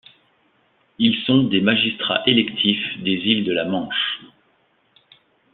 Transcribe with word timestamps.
Ils 0.97 1.15
sont 1.27 1.43
des 1.43 1.61
magistrats 1.61 2.23
électifs 2.25 3.03
des 3.03 3.11
îles 3.23 3.43
de 3.43 3.51
la 3.53 3.65
Manche. 3.65 4.21